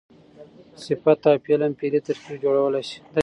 [0.85, 2.97] صفت او فعل هم فعلي ترکیب جوړولای سي.